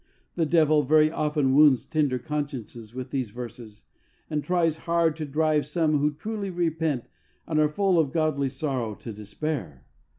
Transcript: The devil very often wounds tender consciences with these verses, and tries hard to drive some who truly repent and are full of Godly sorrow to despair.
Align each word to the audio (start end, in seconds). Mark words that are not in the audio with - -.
The 0.33 0.47
devil 0.47 0.81
very 0.81 1.11
often 1.11 1.53
wounds 1.53 1.85
tender 1.85 2.17
consciences 2.17 2.95
with 2.95 3.11
these 3.11 3.29
verses, 3.29 3.83
and 4.31 4.43
tries 4.43 4.77
hard 4.89 5.15
to 5.17 5.25
drive 5.27 5.67
some 5.67 5.99
who 5.99 6.11
truly 6.13 6.49
repent 6.49 7.05
and 7.45 7.59
are 7.59 7.69
full 7.69 7.99
of 7.99 8.11
Godly 8.11 8.49
sorrow 8.49 8.95
to 8.95 9.13
despair. 9.13 9.85